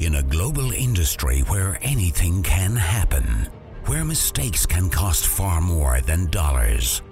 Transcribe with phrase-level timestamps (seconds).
[0.00, 3.50] In a global industry where anything can happen,
[3.84, 7.02] where mistakes can cost far more than dollars,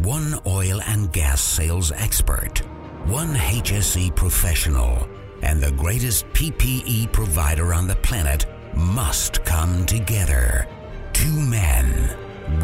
[0.00, 2.62] one oil and gas sales expert,
[3.04, 5.06] one HSE professional,
[5.42, 10.66] and the greatest PPE provider on the planet must come together.
[11.12, 11.86] Two men,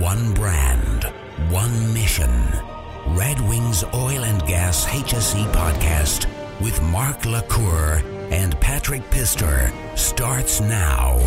[0.00, 1.04] one brand,
[1.50, 2.32] one mission.
[3.08, 6.24] Red Wings Oil and Gas HSE podcast
[6.62, 11.18] with Mark LaCour and Patrick Pistor starts now.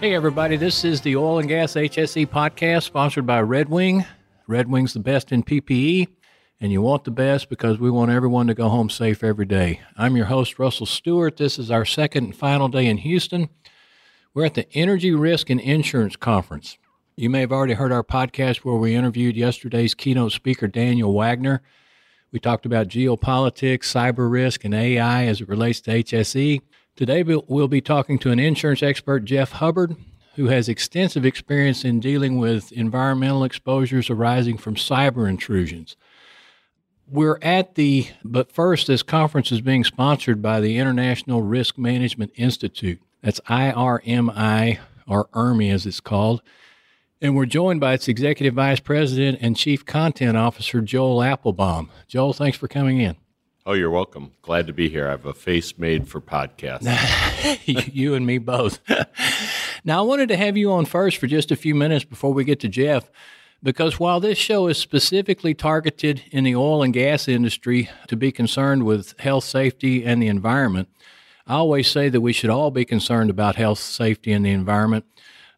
[0.00, 4.06] Hey, everybody, this is the Oil and Gas HSE podcast sponsored by Red Wing.
[4.46, 6.08] Red Wing's the best in PPE,
[6.60, 9.80] and you want the best because we want everyone to go home safe every day.
[9.96, 11.36] I'm your host, Russell Stewart.
[11.36, 13.50] This is our second and final day in Houston.
[14.32, 16.78] We're at the Energy Risk and Insurance Conference.
[17.16, 21.60] You may have already heard our podcast where we interviewed yesterday's keynote speaker, Daniel Wagner.
[22.32, 26.60] We talked about geopolitics, cyber risk, and AI as it relates to HSE.
[26.94, 29.96] Today, we'll be talking to an insurance expert, Jeff Hubbard,
[30.36, 35.96] who has extensive experience in dealing with environmental exposures arising from cyber intrusions.
[37.08, 42.30] We're at the, but first, this conference is being sponsored by the International Risk Management
[42.36, 43.00] Institute.
[43.22, 46.42] That's IRMI, or IRMI as it's called.
[47.22, 51.90] And we're joined by its Executive Vice President and Chief Content Officer, Joel Applebaum.
[52.08, 53.16] Joel, thanks for coming in.
[53.66, 54.32] Oh, you're welcome.
[54.40, 55.06] Glad to be here.
[55.06, 56.88] I have a face made for podcasts.
[57.92, 58.80] you and me both.
[59.84, 62.42] now, I wanted to have you on first for just a few minutes before we
[62.42, 63.10] get to Jeff,
[63.62, 68.32] because while this show is specifically targeted in the oil and gas industry to be
[68.32, 70.88] concerned with health, safety, and the environment,
[71.46, 75.04] I always say that we should all be concerned about health, safety, and the environment.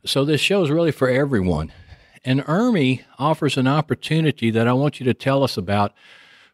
[0.05, 1.72] So this show is really for everyone.
[2.25, 5.92] And IRMI offers an opportunity that I want you to tell us about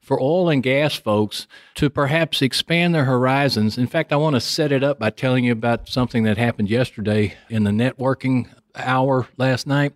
[0.02, 1.46] for oil and gas folks
[1.76, 3.78] to perhaps expand their horizons.
[3.78, 6.68] In fact, I want to set it up by telling you about something that happened
[6.68, 9.94] yesterday in the networking hour last night.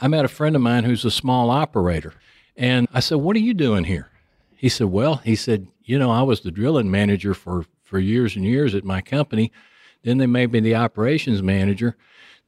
[0.00, 2.14] I met a friend of mine who's a small operator.
[2.56, 4.10] And I said, What are you doing here?
[4.56, 8.36] He said, Well, he said, You know, I was the drilling manager for, for years
[8.36, 9.52] and years at my company.
[10.02, 11.96] Then they made me the operations manager.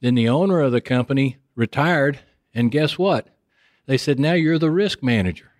[0.01, 2.19] Then the owner of the company retired,
[2.53, 3.27] and guess what?
[3.85, 5.51] They said, now you're the risk manager.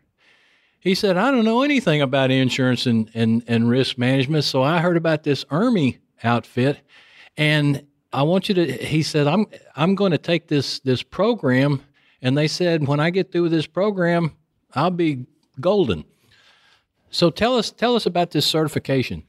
[0.80, 4.80] He said, I don't know anything about insurance and, and, and risk management, so I
[4.80, 6.82] heard about this IRMI outfit,
[7.38, 8.72] and I want you to.
[8.72, 11.82] He said, I'm I'm going to take this this program,
[12.22, 14.36] and they said when I get through with this program,
[14.76, 15.26] I'll be
[15.60, 16.06] golden.
[17.10, 19.24] So tell us tell us about this certification.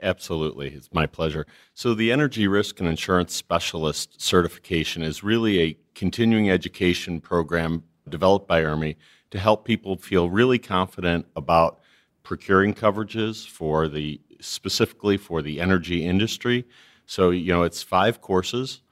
[0.00, 0.68] Absolutely.
[0.68, 1.46] It's my pleasure.
[1.74, 8.46] So, the Energy Risk and Insurance Specialist certification is really a continuing education program developed
[8.46, 8.96] by IRMI
[9.30, 11.80] to help people feel really confident about
[12.22, 16.64] procuring coverages for the specifically for the energy industry.
[17.06, 18.82] So, you know, it's five courses.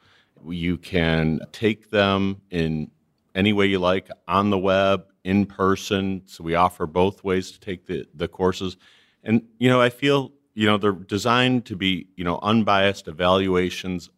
[0.45, 2.91] You can take them in
[3.35, 6.23] any way you like on the web, in person.
[6.27, 8.77] So, we offer both ways to take the, the courses.
[9.23, 14.11] And, you know, I feel you know they're designed to be you know unbiased evaluations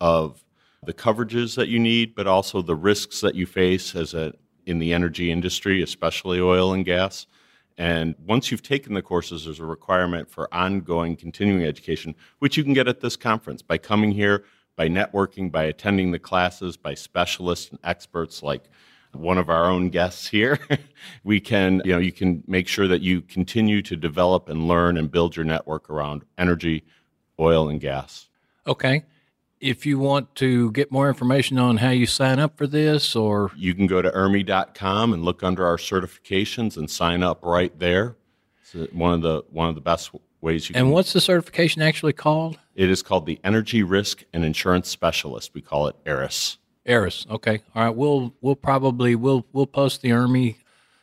[0.00, 0.42] of
[0.84, 4.32] the coverages that you need but also the risks that you face as a
[4.66, 7.26] in the energy industry especially oil and gas.
[7.78, 12.64] And once you've taken the courses there's a requirement for ongoing continuing education which you
[12.64, 14.44] can get at this conference by coming here
[14.76, 18.64] by networking by attending the classes by specialists and experts like
[19.14, 20.58] one of our own guests here,
[21.24, 24.96] we can, you know, you can make sure that you continue to develop and learn
[24.96, 26.84] and build your network around energy,
[27.38, 28.28] oil, and gas.
[28.66, 29.04] Okay.
[29.60, 33.52] If you want to get more information on how you sign up for this or
[33.56, 38.16] you can go to IRMI.com and look under our certifications and sign up right there.
[38.62, 40.92] It's uh, one of the one of the best ways you can and can.
[40.92, 42.58] what's the certification actually called?
[42.74, 45.52] It is called the Energy Risk and Insurance Specialist.
[45.54, 46.58] We call it ERIS.
[46.84, 47.26] ERIS.
[47.30, 47.62] Okay.
[47.74, 47.94] All right.
[47.94, 50.56] We'll we'll probably we'll we'll post the IRMI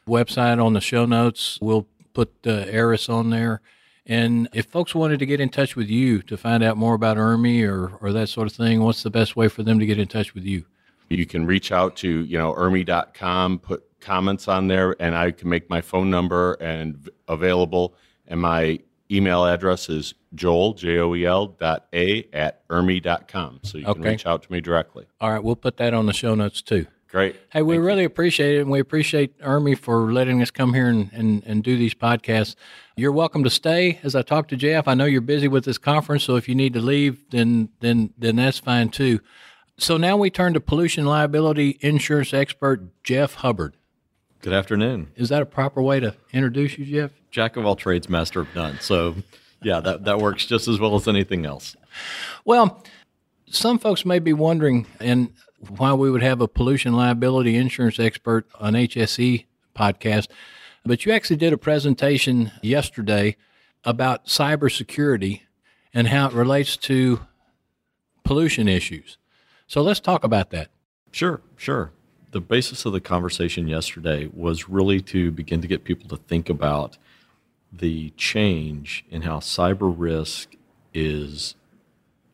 [0.07, 1.57] website on the show notes.
[1.61, 3.61] We'll put uh, ERIS on there.
[4.05, 7.17] And if folks wanted to get in touch with you to find out more about
[7.17, 9.99] IRMI or, or that sort of thing, what's the best way for them to get
[9.99, 10.65] in touch with you?
[11.09, 15.47] You can reach out to, you know, IRMI.com, put comments on there, and I can
[15.47, 17.93] make my phone number and available.
[18.27, 18.79] And my
[19.11, 23.61] email address is joel, J-O-E-L dot A at IRMI.com.
[23.63, 25.05] So you can reach out to me directly.
[25.19, 25.43] All right.
[25.43, 26.85] We'll put that on the show notes too.
[27.09, 27.35] Great.
[27.49, 27.87] Hey, we Thank you.
[27.87, 31.63] really appreciate it, and we appreciate IRMI for letting us come here and, and, and
[31.63, 32.55] do these podcasts.
[32.95, 33.99] You're welcome to stay.
[34.03, 36.53] As I talk to Jeff, I know you're busy with this conference, so if you
[36.53, 39.21] need to leave, then then then that's fine too.
[39.77, 43.75] So now we turn to pollution liability insurance expert Jeff Hubbard.
[44.41, 45.11] Good afternoon.
[45.15, 47.11] Is that a proper way to introduce you, Jeff?
[47.31, 48.79] Jack of all trades, master of none.
[48.79, 49.15] So
[49.61, 51.75] yeah, that, that works just as well as anything else.
[52.45, 52.83] Well,
[53.47, 55.33] some folks may be wondering, and
[55.67, 59.45] why we would have a pollution liability insurance expert on HSE
[59.75, 60.27] podcast,
[60.85, 63.35] but you actually did a presentation yesterday
[63.83, 65.41] about cybersecurity
[65.93, 67.21] and how it relates to
[68.23, 69.17] pollution issues.
[69.67, 70.69] So let's talk about that.
[71.11, 71.91] Sure, sure.
[72.31, 76.49] The basis of the conversation yesterday was really to begin to get people to think
[76.49, 76.97] about
[77.71, 80.55] the change in how cyber risk
[80.93, 81.55] is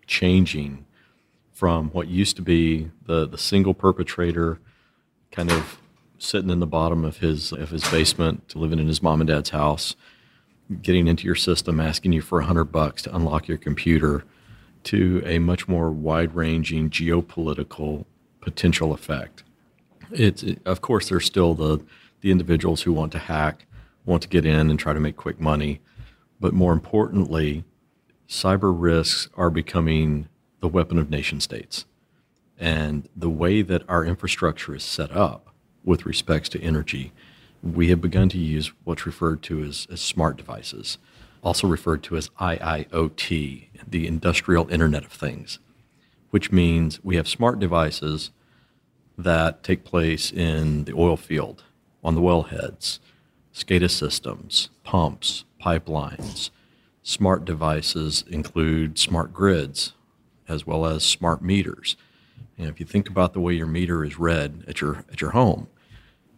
[0.07, 0.85] changing
[1.51, 4.59] from what used to be the, the single perpetrator
[5.31, 5.79] kind of
[6.17, 9.49] sitting in the bottom of his of his basement living in his mom and dad's
[9.49, 9.95] house
[10.81, 14.23] getting into your system asking you for a hundred bucks to unlock your computer
[14.83, 18.05] to a much more wide-ranging geopolitical
[18.39, 19.43] potential effect.
[20.11, 21.83] It's it, of course there's still the
[22.21, 23.65] the individuals who want to hack
[24.05, 25.81] want to get in and try to make quick money
[26.39, 27.63] but more importantly
[28.27, 30.27] cyber risks are becoming
[30.59, 31.85] the weapon of nation states.
[32.57, 35.53] And the way that our infrastructure is set up
[35.83, 37.11] with respects to energy,
[37.61, 40.97] we have begun to use what's referred to as, as smart devices,
[41.43, 45.59] also referred to as IIoT, the Industrial Internet of Things,
[46.31, 48.31] which means we have smart devices
[49.17, 51.63] that take place in the oil field,
[52.03, 52.99] on the wellheads,
[53.55, 56.49] SCADA systems, pumps, pipelines.
[57.03, 59.93] Smart devices include smart grids,
[60.49, 61.95] as well as smart meters.
[62.57, 65.31] And if you think about the way your meter is read at your at your
[65.31, 65.67] home,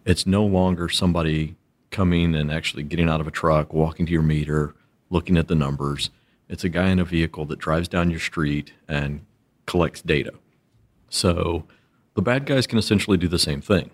[0.05, 1.55] it's no longer somebody
[1.89, 4.75] coming and actually getting out of a truck, walking to your meter,
[5.09, 6.11] looking at the numbers.
[6.47, 9.25] It's a guy in a vehicle that drives down your street and
[9.65, 10.33] collects data.
[11.09, 11.63] So
[12.13, 13.89] the bad guys can essentially do the same thing.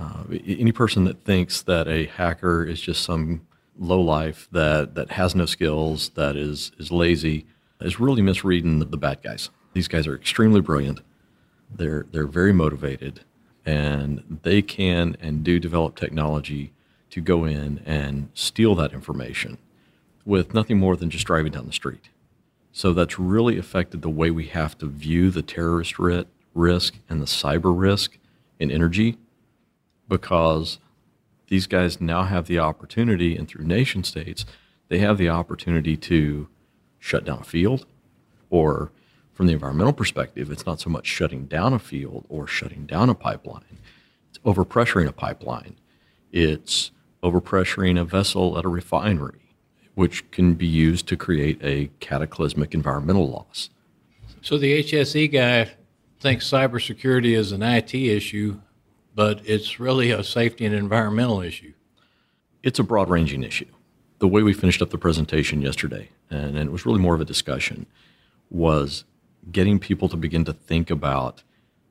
[0.00, 3.46] Uh, any person that thinks that a hacker is just some
[3.78, 7.44] low life that that has no skills, that is is lazy,
[7.80, 9.50] is really misreading the, the bad guys.
[9.74, 11.00] These guys are extremely brilliant.
[11.70, 13.20] They're they're very motivated,
[13.66, 16.72] and they can and do develop technology
[17.10, 19.58] to go in and steal that information
[20.24, 22.08] with nothing more than just driving down the street.
[22.72, 27.26] So that's really affected the way we have to view the terrorist risk and the
[27.26, 28.16] cyber risk
[28.58, 29.18] in energy
[30.10, 30.78] because
[31.48, 34.44] these guys now have the opportunity, and through nation states,
[34.88, 36.48] they have the opportunity to
[36.98, 37.86] shut down a field,
[38.50, 38.92] or
[39.32, 43.08] from the environmental perspective, it's not so much shutting down a field or shutting down
[43.08, 43.78] a pipeline.
[44.28, 45.76] It's overpressuring a pipeline.
[46.30, 46.90] It's
[47.22, 49.54] overpressuring a vessel at a refinery,
[49.94, 53.70] which can be used to create a cataclysmic environmental loss.
[54.42, 55.72] So the HSE guy
[56.20, 58.60] thinks cybersecurity is an IT issue,
[59.20, 61.74] but it's really a safety and environmental issue.
[62.62, 63.66] It's a broad ranging issue
[64.18, 67.20] the way we finished up the presentation yesterday, and, and it was really more of
[67.20, 67.84] a discussion,
[68.48, 69.04] was
[69.52, 71.42] getting people to begin to think about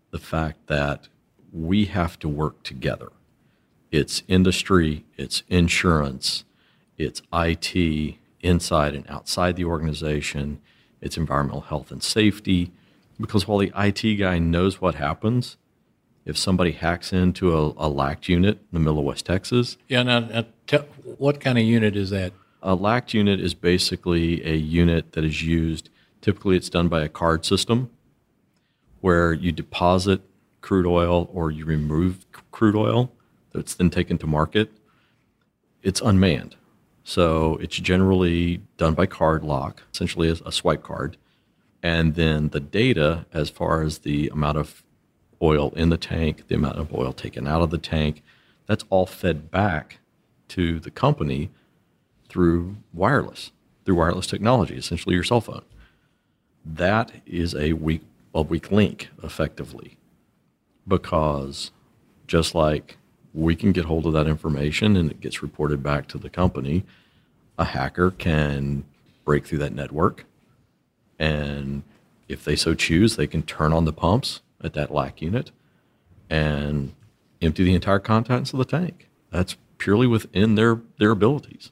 [0.09, 1.07] the fact that
[1.53, 3.09] we have to work together.
[3.91, 6.45] It's industry, it's insurance,
[6.97, 10.61] it's IT inside and outside the organization,
[10.99, 12.71] it's environmental health and safety.
[13.21, 15.57] Because while the IT guy knows what happens,
[16.25, 19.77] if somebody hacks into a, a LACT unit in the middle of West Texas.
[19.88, 22.33] Yeah, now, now tell, what kind of unit is that?
[22.62, 25.90] A LACT unit is basically a unit that is used,
[26.21, 27.90] typically, it's done by a card system
[29.02, 30.21] where you deposit
[30.61, 33.11] crude oil or you remove crude oil
[33.54, 34.71] that's then taken to market.
[35.81, 36.56] It's unmanned.
[37.04, 41.18] So it's generally done by card lock, essentially a swipe card.
[41.81, 44.83] And then the data, as far as the amount of
[45.41, 48.21] oil in the tank, the amount of oil taken out of the tank,
[48.65, 49.99] that's all fed back
[50.49, 51.49] to the company
[52.27, 53.51] through wireless,
[53.85, 55.63] through wireless technology, essentially your cell phone.
[56.65, 58.01] That is a weak,
[58.33, 59.97] a weak link, effectively,
[60.87, 61.71] because
[62.27, 62.97] just like
[63.33, 66.83] we can get hold of that information and it gets reported back to the company,
[67.57, 68.83] a hacker can
[69.25, 70.25] break through that network.
[71.17, 71.83] And
[72.27, 75.51] if they so choose, they can turn on the pumps at that LACT unit
[76.30, 76.94] and
[77.42, 79.09] empty the entire contents of the tank.
[79.31, 81.71] That's purely within their, their abilities.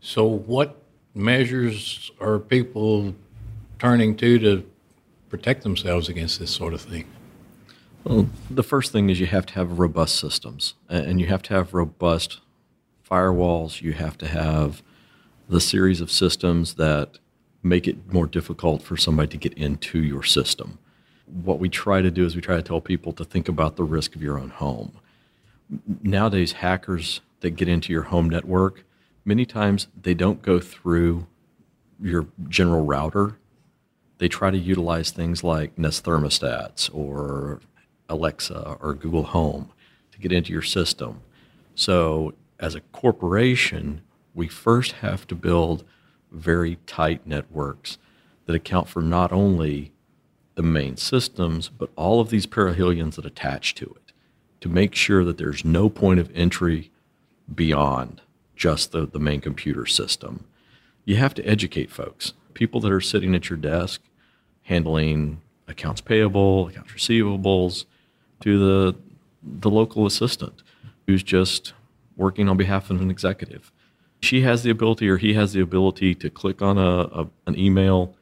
[0.00, 0.82] So, what
[1.14, 3.14] measures are people
[3.78, 4.70] turning to to
[5.28, 7.06] protect themselves against this sort of thing?
[8.04, 11.54] Well, the first thing is you have to have robust systems, and you have to
[11.54, 12.40] have robust
[13.08, 13.82] firewalls.
[13.82, 14.82] You have to have
[15.48, 17.18] the series of systems that
[17.62, 20.78] make it more difficult for somebody to get into your system
[21.26, 23.84] what we try to do is we try to tell people to think about the
[23.84, 24.92] risk of your own home.
[26.02, 28.84] Nowadays, hackers that get into your home network,
[29.24, 31.26] many times they don't go through
[32.00, 33.36] your general router,
[34.18, 37.60] they try to utilize things like Nest thermostats or
[38.08, 39.70] Alexa or Google Home
[40.12, 41.20] to get into your system.
[41.74, 44.00] So, as a corporation,
[44.34, 45.84] we first have to build
[46.30, 47.98] very tight networks
[48.46, 49.92] that account for not only
[50.56, 54.12] the main systems, but all of these peripherals that attach to it
[54.60, 56.90] to make sure that there's no point of entry
[57.54, 58.20] beyond
[58.56, 60.44] just the, the main computer system.
[61.04, 62.32] You have to educate folks.
[62.54, 64.00] People that are sitting at your desk
[64.62, 67.84] handling accounts payable, accounts receivables,
[68.40, 68.96] to the
[69.42, 70.62] the local assistant
[71.06, 71.72] who's just
[72.16, 73.70] working on behalf of an executive.
[74.20, 77.56] She has the ability or he has the ability to click on a, a an
[77.58, 78.16] email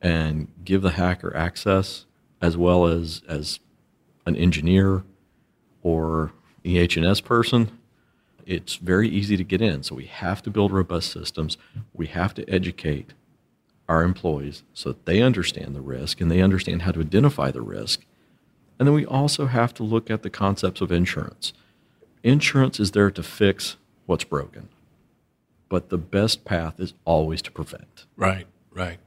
[0.00, 2.06] and give the hacker access
[2.40, 3.60] as well as as
[4.26, 5.04] an engineer
[5.82, 6.32] or
[6.64, 7.78] EH&S person.
[8.46, 9.82] It's very easy to get in.
[9.82, 11.56] So we have to build robust systems.
[11.92, 13.14] We have to educate
[13.88, 17.62] our employees so that they understand the risk and they understand how to identify the
[17.62, 18.04] risk
[18.80, 21.52] and then we also have to look at the concepts of insurance.
[22.22, 23.76] Insurance is there to fix
[24.06, 24.70] what's broken,
[25.68, 28.06] but the best path is always to prevent.
[28.16, 28.98] Right, right.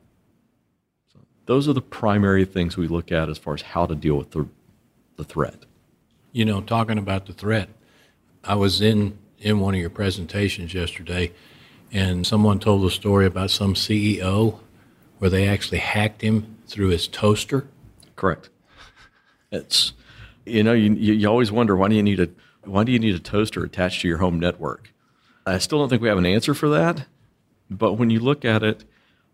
[1.45, 4.31] Those are the primary things we look at as far as how to deal with
[4.31, 4.47] the,
[5.17, 5.65] the threat.
[6.31, 7.69] You know, talking about the threat,
[8.43, 11.31] I was in, in one of your presentations yesterday,
[11.91, 14.59] and someone told a story about some CEO
[15.19, 17.67] where they actually hacked him through his toaster.
[18.15, 18.49] Correct.
[19.51, 19.93] It's
[20.45, 22.29] you know you you always wonder why do you need a
[22.65, 24.91] why do you need a toaster attached to your home network?
[25.45, 27.05] I still don't think we have an answer for that.
[27.69, 28.83] But when you look at it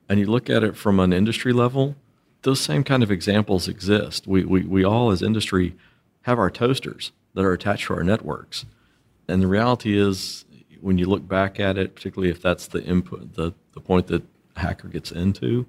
[0.10, 1.96] and you look at it from an industry level,
[2.42, 4.28] those same kind of examples exist.
[4.28, 5.76] We, we, we all, as industry,
[6.24, 8.66] have our toasters that are attached to our networks.
[9.28, 10.46] And the reality is,
[10.82, 14.24] when you look back at it, particularly if that's the input, the, the point that
[14.56, 15.68] a hacker gets into,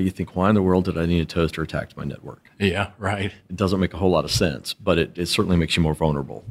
[0.00, 2.50] you think, why in the world did I need a toaster attached to my network?
[2.58, 3.32] Yeah, right.
[3.48, 5.94] It doesn't make a whole lot of sense, but it, it certainly makes you more
[5.94, 6.44] vulnerable.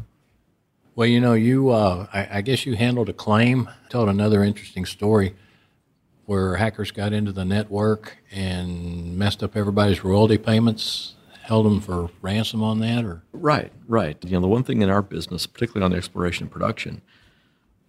[0.96, 3.70] Well, you know, you uh, I, I, guess you handled a claim.
[3.90, 5.34] Told another interesting story
[6.30, 11.16] where hackers got into the network and messed up everybody's royalty payments.
[11.42, 14.16] Held them for ransom on that, or right, right.
[14.24, 17.02] You know, the one thing in our business, particularly on the exploration and production,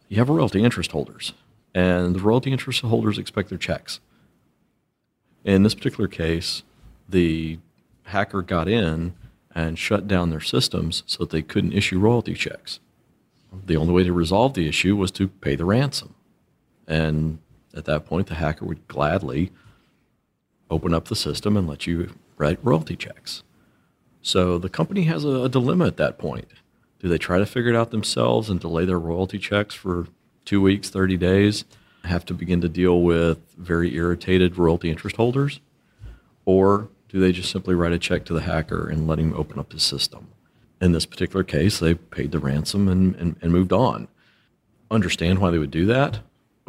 [0.08, 1.34] you have royalty interest holders,
[1.74, 4.00] and the royalty interest holders expect their checks.
[5.44, 6.62] In this particular case,
[7.06, 7.58] the
[8.04, 9.12] hacker got in
[9.54, 12.80] and shut down their systems so that they couldn't issue royalty checks.
[13.66, 16.14] The only way to resolve the issue was to pay the ransom.
[16.88, 17.40] And
[17.74, 19.50] at that point, the hacker would gladly
[20.70, 23.42] open up the system and let you write royalty checks.
[24.22, 26.48] So the company has a, a dilemma at that point.
[26.98, 30.06] Do they try to figure it out themselves and delay their royalty checks for
[30.44, 31.64] two weeks, 30 days?
[32.04, 35.60] have to begin to deal with very irritated royalty interest holders?
[36.46, 39.58] Or do they just simply write a check to the hacker and let him open
[39.58, 40.28] up his system?
[40.80, 44.08] In this particular case, they paid the ransom and, and, and moved on.
[44.90, 46.20] Understand why they would do that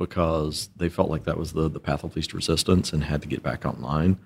[0.01, 3.27] because they felt like that was the, the path of least resistance and had to
[3.27, 4.17] get back online.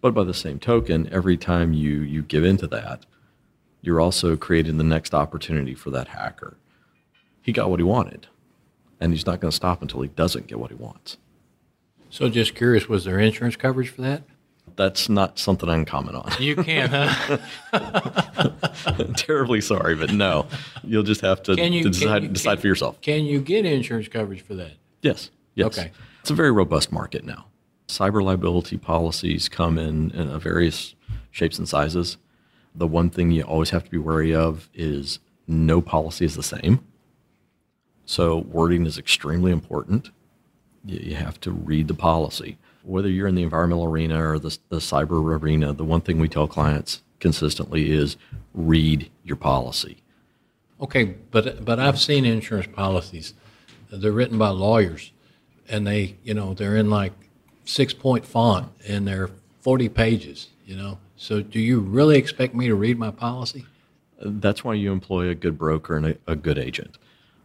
[0.00, 3.04] But by the same token, every time you, you give into that,
[3.82, 6.56] you're also creating the next opportunity for that hacker.
[7.42, 8.28] He got what he wanted
[8.98, 11.18] and he's not going to stop until he doesn't get what he wants.
[12.08, 14.22] So, just curious, was there insurance coverage for that?
[14.76, 16.32] That's not something I can comment on.
[16.40, 18.50] You can't, huh?
[19.16, 20.46] Terribly sorry, but no.
[20.82, 23.00] You'll just have to, you, to decide, you, decide can, for yourself.
[23.00, 24.72] Can you get insurance coverage for that?
[25.02, 25.30] Yes.
[25.54, 25.78] Yes.
[25.78, 25.90] Okay.
[26.20, 27.46] It's a very robust market now.
[27.88, 30.94] Cyber liability policies come in, in uh, various
[31.30, 32.18] shapes and sizes.
[32.74, 36.42] The one thing you always have to be wary of is no policy is the
[36.42, 36.84] same.
[38.04, 40.10] So wording is extremely important.
[40.84, 42.58] You have to read the policy.
[42.82, 46.28] Whether you're in the environmental arena or the, the cyber arena, the one thing we
[46.28, 48.16] tell clients consistently is
[48.54, 49.98] read your policy.
[50.80, 53.34] Okay, but but I've seen insurance policies.
[53.90, 55.12] They're written by lawyers,
[55.68, 57.12] and they you know they're in like
[57.64, 59.30] six point font and they're
[59.60, 60.48] forty pages.
[60.66, 63.66] You know, so do you really expect me to read my policy?
[64.22, 66.98] That's why you employ a good broker and a, a good agent.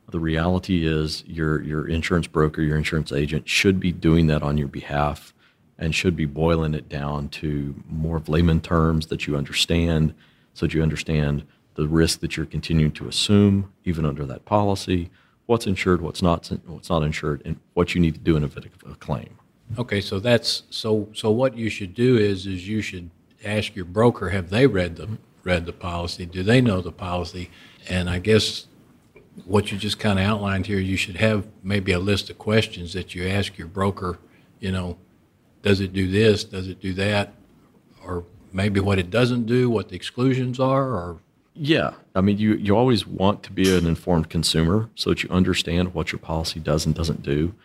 [0.10, 4.58] The reality is your your insurance broker, your insurance agent should be doing that on
[4.58, 5.34] your behalf
[5.78, 10.14] and should be boiling it down to more of layman terms that you understand
[10.54, 11.44] so that you understand
[11.76, 15.10] the risk that you're continuing to assume even under that policy,
[15.46, 18.58] what's insured, what's not what's not insured, and what you need to do in of
[18.58, 19.38] a claim.
[19.78, 23.10] Okay, so that's so so what you should do is is you should
[23.44, 26.26] ask your broker have they read the read the policy?
[26.26, 27.50] Do they know the policy?
[27.88, 28.68] And I guess
[29.46, 32.94] what you just kind of outlined here, you should have maybe a list of questions
[32.94, 34.18] that you ask your broker
[34.60, 34.98] you know,
[35.62, 36.44] does it do this?
[36.44, 37.34] Does it do that?
[38.04, 41.20] Or maybe what it doesn't do, what the exclusions are, or
[41.58, 45.30] Yeah, I mean, you you always want to be an informed consumer so that you
[45.30, 47.56] understand what your policy does and doesn't do.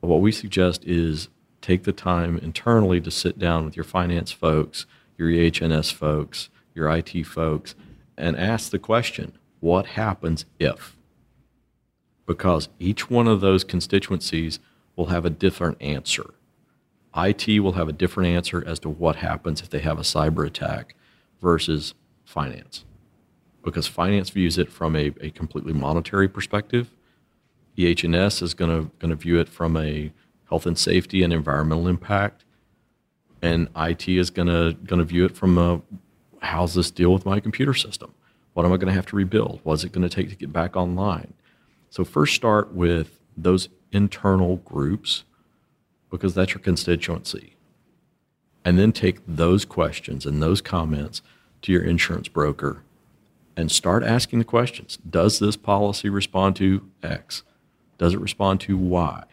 [0.00, 1.28] What we suggest is
[1.60, 4.86] take the time internally to sit down with your finance folks,
[5.18, 7.74] your EH&S folks, your IT folks,
[8.16, 10.96] and ask the question: What happens if?
[12.26, 14.58] Because each one of those constituencies
[14.96, 16.32] will have a different answer.
[17.14, 20.46] IT will have a different answer as to what happens if they have a cyber
[20.46, 20.94] attack
[21.42, 21.92] versus
[22.24, 22.86] finance
[23.64, 26.90] because finance views it from a, a completely monetary perspective.
[27.76, 30.12] EHS is going to view it from a
[30.48, 32.44] health and safety and environmental impact,
[33.42, 35.82] and IT is going to view it from a
[36.44, 38.14] how's this deal with my computer system?
[38.52, 39.60] What am I going to have to rebuild?
[39.64, 41.34] What's it going to take to get back online?
[41.90, 45.24] So first start with those internal groups
[46.10, 47.56] because that's your constituency.
[48.64, 51.22] And then take those questions and those comments
[51.62, 52.83] to your insurance broker
[53.56, 54.98] and start asking the questions.
[55.08, 57.42] Does this policy respond to X?
[57.98, 59.24] Does it respond to Y?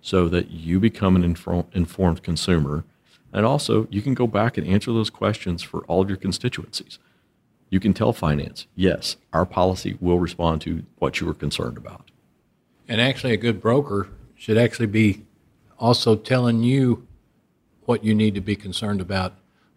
[0.00, 2.84] So that you become an infor- informed consumer.
[3.32, 6.98] And also, you can go back and answer those questions for all of your constituencies.
[7.68, 12.10] You can tell finance, yes, our policy will respond to what you were concerned about.
[12.90, 15.26] and actually a good broker should actually be
[15.78, 17.06] also telling you
[17.84, 19.34] what you need to be concerned about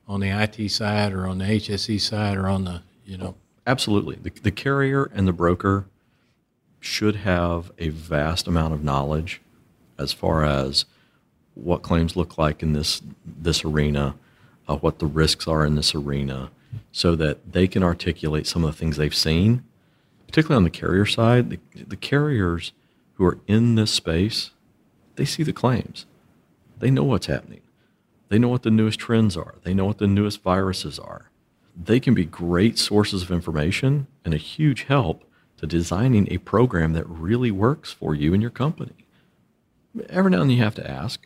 [0.07, 3.36] on the IT side or on the HSE side or on the, you know,
[3.67, 4.15] Absolutely.
[4.15, 5.86] The, the carrier and the broker
[6.79, 9.41] should have a vast amount of knowledge
[10.00, 10.86] as far as
[11.53, 14.15] what claims look like in this this arena,
[14.67, 16.50] uh, what the risks are in this arena,
[16.91, 19.63] so that they can articulate some of the things they've seen.
[20.25, 22.72] Particularly on the carrier side, the, the carriers
[23.15, 24.51] who are in this space,
[25.17, 26.05] they see the claims.
[26.79, 27.62] They know what's happening.
[28.29, 29.56] They know what the newest trends are.
[29.63, 31.31] They know what the newest viruses are
[31.75, 35.23] they can be great sources of information and a huge help
[35.57, 39.05] to designing a program that really works for you and your company.
[40.10, 41.25] Every now and then you have to ask,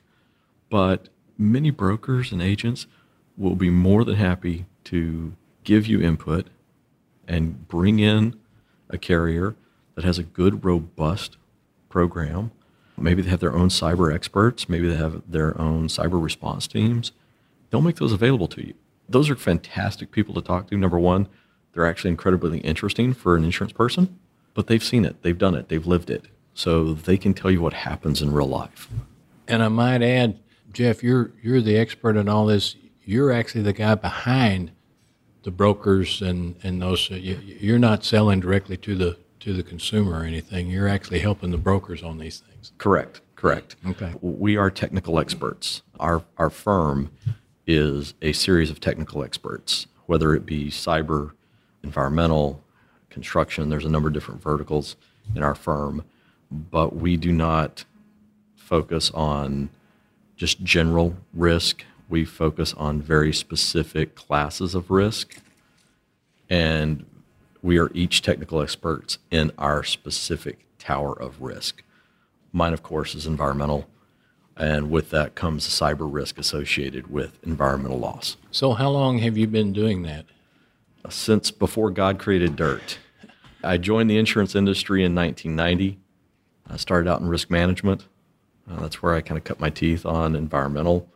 [0.70, 2.88] but many brokers and agents
[3.38, 6.48] will be more than happy to give you input
[7.28, 8.36] and bring in
[8.90, 9.56] a carrier
[9.96, 11.38] that has a good, robust
[11.90, 12.52] program.
[12.98, 17.12] Maybe they have their own cyber experts, maybe they have their own cyber response teams.
[17.70, 18.74] They'll make those available to you
[19.08, 20.78] those are fantastic people to talk to.
[20.78, 21.28] Number one,
[21.74, 24.18] they're actually incredibly interesting for an insurance person,
[24.54, 26.26] but they've seen it, they've done it, they've lived it.
[26.54, 28.88] So they can tell you what happens in real life.
[29.48, 30.40] And I might add,
[30.72, 32.76] Jeff, you're you're the expert in all this.
[33.04, 34.72] You're actually the guy behind
[35.44, 37.10] the brokers and and those.
[37.10, 40.70] You, you're not selling directly to the to the consumer or anything.
[40.70, 42.72] You're actually helping the brokers on these things.
[42.80, 43.76] Correct, correct.
[43.88, 44.14] Okay.
[44.22, 45.84] We are technical experts.
[46.00, 47.12] Our, our firm
[47.68, 51.32] is a series of technical experts, whether it be cyber,
[51.84, 52.64] environmental,
[53.10, 53.70] construction.
[53.70, 54.96] There's a number of different verticals
[55.36, 56.04] in our firm,
[56.52, 57.86] but we do not
[58.56, 59.70] focus on
[60.36, 61.84] just general risk.
[62.10, 65.38] We focus on very specific classes of risk,
[66.50, 67.06] and
[67.62, 71.82] we are each technical experts in our specific tower of risk.
[72.52, 73.88] Mine, of course, is environmental,
[74.58, 78.38] and with that comes the cyber risk associated with environmental loss.
[78.52, 80.26] So how long have you been doing that?
[81.10, 82.98] Since before God created dirt,
[83.64, 86.00] I joined the insurance industry in 1990.
[86.70, 88.06] I started out in risk management.
[88.70, 91.08] Uh, that's where I kind of cut my teeth on environmental.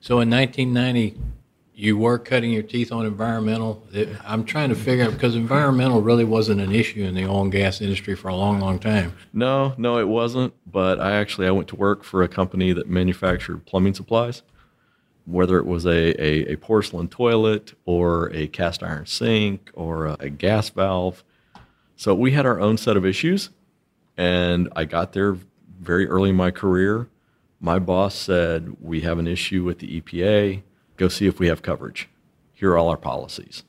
[0.00, 1.18] So in 1990,
[1.74, 3.82] you were cutting your teeth on environmental.
[3.92, 7.42] It- I'm trying to figure out because environmental really wasn't an issue in the oil
[7.42, 9.12] and gas industry for a long, long time.
[9.32, 10.54] No, no, it wasn't.
[10.70, 14.42] But I actually I went to work for a company that manufactured plumbing supplies,
[15.26, 20.16] whether it was a, a, a porcelain toilet or a cast iron sink or a,
[20.20, 21.24] a gas valve.
[21.96, 23.50] So we had our own set of issues,
[24.16, 25.36] and I got there
[25.80, 27.08] very early in my career.
[27.60, 30.62] My boss said, "We have an issue with the EPA.
[30.96, 32.08] Go see if we have coverage.
[32.52, 33.64] Here are all our policies."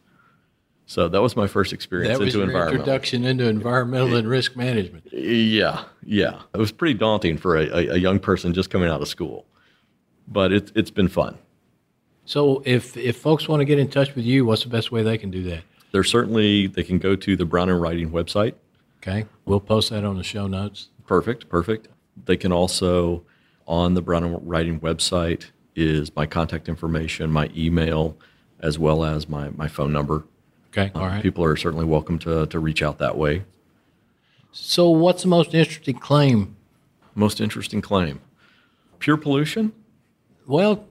[0.87, 2.81] So that was my first experience That was into environmental.
[2.81, 5.07] introduction into environmental and risk management.
[5.11, 6.41] Yeah, yeah.
[6.53, 9.47] It was pretty daunting for a, a, young person just coming out of school,
[10.27, 11.39] but it, it's been fun.
[12.25, 15.01] So if if folks want to get in touch with you, what's the best way
[15.01, 15.63] they can do that?
[15.95, 18.55] There's certainly, they can go to the Brown and Riding website.
[18.97, 20.89] Okay, we'll post that on the show notes.
[21.07, 21.87] Perfect, perfect.
[22.25, 23.23] They can also,
[23.65, 28.17] on the Brown and Riding website, is my contact information, my email,
[28.59, 30.23] as well as my, my phone number.
[30.69, 31.21] Okay, uh, all right.
[31.23, 33.43] People are certainly welcome to, to reach out that way.
[34.51, 36.55] So what's the most interesting claim?
[37.13, 38.21] Most interesting claim.
[38.99, 39.73] Pure pollution?
[40.47, 40.85] Well,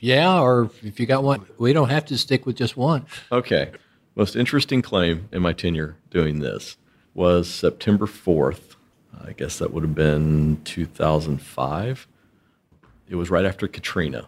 [0.00, 3.06] yeah, or if you got one, we don't have to stick with just one.
[3.30, 3.72] Okay.
[4.14, 6.76] Most interesting claim in my tenure doing this
[7.14, 8.76] was September 4th.
[9.24, 12.06] I guess that would have been 2005.
[13.08, 14.26] It was right after Katrina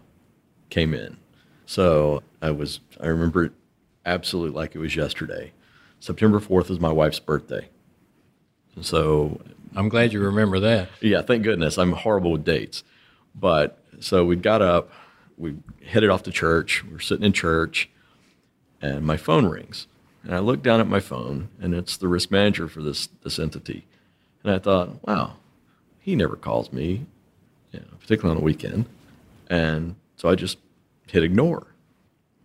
[0.71, 1.19] came in.
[1.67, 3.53] So I was, I remember it
[4.07, 5.53] absolutely like it was yesterday.
[6.01, 7.69] September 4th is my wife's birthday.
[8.81, 9.41] So
[9.77, 10.89] I'm glad you remember that.
[11.01, 11.79] yeah, thank goodness.
[11.79, 12.83] I'm horrible with dates.
[13.35, 14.91] But so we got up,
[15.37, 16.85] we headed off to church.
[16.85, 17.89] We are sitting in church,
[18.81, 19.87] and my phone rings.
[20.23, 23.39] And I look down at my phone, and it's the risk manager for this this
[23.39, 23.87] entity.
[24.43, 25.37] And I thought, wow,
[25.99, 27.07] he never calls me,
[27.73, 28.87] you know, particularly on a weekend.
[29.49, 30.59] And so I just
[31.09, 31.67] hit ignore.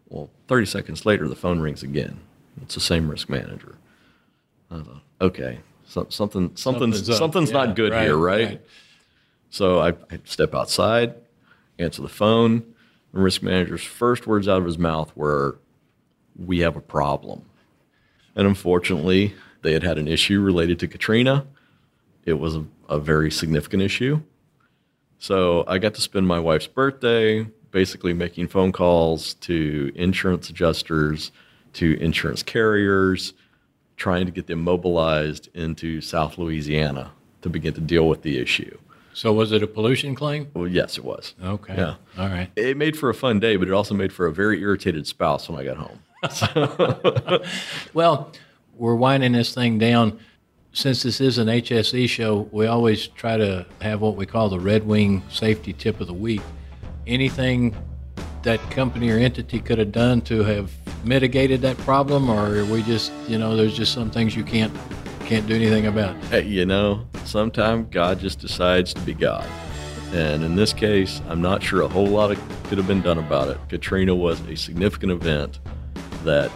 [0.09, 2.19] Well, 30 seconds later, the phone rings again.
[2.61, 3.75] It's the same risk manager.
[4.71, 8.45] I thought, okay, so, something something's Something's something's Yeah, not good right, here, right?
[8.47, 8.61] right.
[9.49, 11.15] So I, I step outside,
[11.79, 12.63] answer the phone.
[13.13, 15.59] The risk manager's first words out of his mouth were,
[16.35, 17.43] "We have a problem."
[18.35, 21.45] And unfortunately, they had had an issue related to Katrina.
[22.25, 24.21] It was a, a very significant issue.
[25.19, 31.31] So I got to spend my wife's birthday basically making phone calls to insurance adjusters,
[31.73, 33.33] to insurance carriers,
[33.97, 38.77] trying to get them mobilized into South Louisiana to begin to deal with the issue.
[39.13, 40.49] So was it a pollution claim?
[40.53, 41.35] Well, yes, it was.
[41.43, 41.75] Okay.
[41.75, 41.95] Yeah.
[42.17, 42.49] All right.
[42.55, 45.49] It made for a fun day, but it also made for a very irritated spouse
[45.49, 45.99] when I got home.
[47.93, 48.31] Well,
[48.77, 50.19] we're winding this thing down.
[50.75, 54.59] Since this is an HSE show, we always try to have what we call the
[54.59, 56.41] Red Wing Safety Tip of the Week.
[57.07, 57.73] Anything
[58.43, 60.73] that company or entity could have done to have
[61.05, 64.75] mitigated that problem, or we just, you know, there's just some things you can't
[65.21, 66.13] can't do anything about.
[66.25, 69.47] Hey, you know, sometimes God just decides to be God.
[70.11, 73.17] And in this case, I'm not sure a whole lot of could have been done
[73.17, 73.57] about it.
[73.69, 75.57] Katrina was a significant event
[76.25, 76.49] that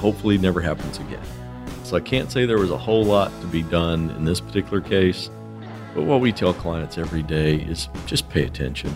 [0.00, 1.24] hopefully never happens again.
[1.94, 4.80] So I can't say there was a whole lot to be done in this particular
[4.80, 5.30] case.
[5.94, 8.92] But what we tell clients every day is just pay attention.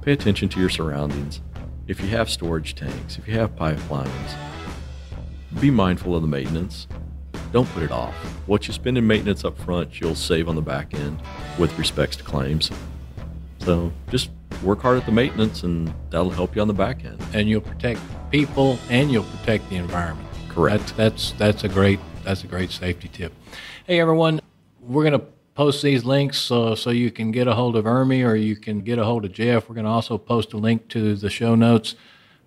[0.00, 1.42] Pay attention to your surroundings.
[1.86, 4.08] If you have storage tanks, if you have pipelines,
[5.60, 6.86] be mindful of the maintenance.
[7.52, 8.14] Don't put it off.
[8.46, 11.20] What you spend in maintenance up front, you'll save on the back end
[11.58, 12.70] with respects to claims.
[13.58, 14.30] So just
[14.62, 17.22] work hard at the maintenance and that'll help you on the back end.
[17.34, 18.00] And you'll protect
[18.30, 20.26] people and you'll protect the environment.
[20.48, 20.96] Correct.
[20.96, 23.32] That's that's that's a great that's a great safety tip.
[23.86, 24.40] Hey everyone,
[24.80, 28.34] we're gonna post these links so so you can get a hold of IRMI or
[28.34, 29.68] you can get a hold of Jeff.
[29.68, 31.94] We're gonna also post a link to the show notes,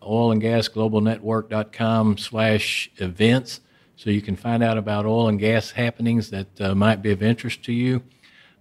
[0.01, 3.61] oil and gas global network.com slash events,
[3.95, 7.23] so you can find out about oil and gas happenings that uh, might be of
[7.23, 8.03] interest to you.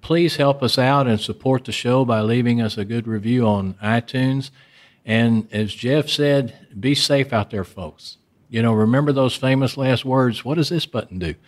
[0.00, 3.74] Please help us out and support the show by leaving us a good review on
[3.74, 4.50] iTunes.
[5.04, 8.18] And as Jeff said, be safe out there, folks.
[8.52, 10.44] You know, remember those famous last words.
[10.44, 11.34] What does this button do?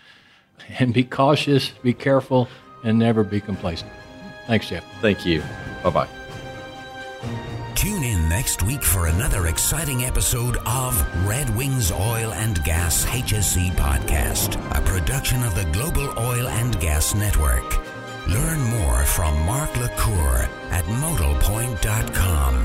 [0.78, 2.48] And be cautious, be careful,
[2.84, 3.90] and never be complacent.
[4.46, 4.84] Thanks, Jeff.
[5.02, 5.42] Thank you.
[5.82, 6.08] Bye bye.
[7.74, 13.72] Tune in next week for another exciting episode of Red Wings Oil and Gas HSE
[13.72, 17.76] Podcast, a production of the Global Oil and Gas Network.
[18.28, 22.64] Learn more from Mark LaCour at modalpoint.com.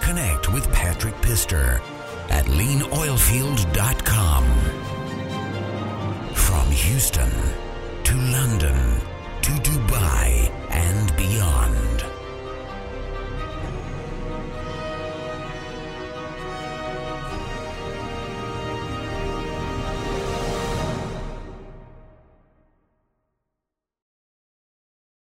[0.00, 1.80] Connect with Patrick Pistor
[2.28, 4.44] at leanoilfield.com.
[6.34, 7.30] From Houston
[8.04, 9.00] to London
[9.42, 12.07] to Dubai and beyond.